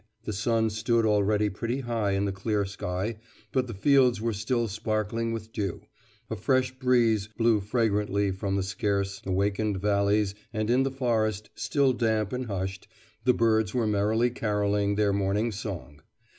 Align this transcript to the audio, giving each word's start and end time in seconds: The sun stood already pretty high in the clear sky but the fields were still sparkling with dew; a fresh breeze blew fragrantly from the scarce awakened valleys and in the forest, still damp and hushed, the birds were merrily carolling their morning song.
The 0.23 0.33
sun 0.33 0.71
stood 0.71 1.05
already 1.05 1.47
pretty 1.51 1.81
high 1.81 2.13
in 2.13 2.25
the 2.25 2.31
clear 2.31 2.65
sky 2.65 3.17
but 3.51 3.67
the 3.67 3.75
fields 3.75 4.19
were 4.19 4.33
still 4.33 4.67
sparkling 4.67 5.31
with 5.31 5.53
dew; 5.53 5.81
a 6.27 6.35
fresh 6.35 6.71
breeze 6.71 7.27
blew 7.27 7.59
fragrantly 7.59 8.31
from 8.31 8.55
the 8.55 8.63
scarce 8.63 9.21
awakened 9.27 9.77
valleys 9.79 10.33
and 10.51 10.71
in 10.71 10.81
the 10.81 10.89
forest, 10.89 11.51
still 11.53 11.93
damp 11.93 12.33
and 12.33 12.47
hushed, 12.47 12.87
the 13.25 13.33
birds 13.35 13.75
were 13.75 13.85
merrily 13.85 14.31
carolling 14.31 14.95
their 14.95 15.13
morning 15.13 15.51
song. 15.51 16.01